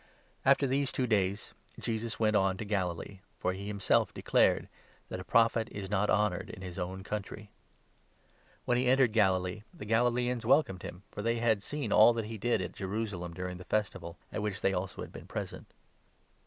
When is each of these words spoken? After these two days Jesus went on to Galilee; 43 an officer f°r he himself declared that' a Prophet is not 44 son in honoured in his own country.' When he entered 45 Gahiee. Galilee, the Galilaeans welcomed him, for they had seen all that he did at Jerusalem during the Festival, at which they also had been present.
After 0.43 0.65
these 0.65 0.91
two 0.91 1.05
days 1.05 1.53
Jesus 1.79 2.19
went 2.19 2.35
on 2.35 2.57
to 2.57 2.65
Galilee; 2.65 3.19
43 3.19 3.19
an 3.19 3.19
officer 3.19 3.47
f°r 3.47 3.61
he 3.61 3.67
himself 3.67 4.13
declared 4.15 4.69
that' 5.09 5.19
a 5.19 5.23
Prophet 5.23 5.69
is 5.71 5.91
not 5.91 6.09
44 6.09 6.15
son 6.15 6.15
in 6.15 6.25
honoured 6.33 6.49
in 6.49 6.61
his 6.63 6.79
own 6.79 7.03
country.' 7.03 7.51
When 8.65 8.79
he 8.79 8.87
entered 8.87 9.11
45 9.11 9.11
Gahiee. 9.11 9.13
Galilee, 9.23 9.61
the 9.71 9.85
Galilaeans 9.85 10.43
welcomed 10.47 10.81
him, 10.81 11.03
for 11.11 11.21
they 11.21 11.37
had 11.37 11.61
seen 11.61 11.91
all 11.93 12.13
that 12.13 12.25
he 12.25 12.39
did 12.39 12.63
at 12.63 12.73
Jerusalem 12.73 13.35
during 13.35 13.57
the 13.57 13.63
Festival, 13.63 14.17
at 14.33 14.41
which 14.41 14.61
they 14.61 14.73
also 14.73 15.03
had 15.03 15.11
been 15.11 15.27
present. 15.27 15.67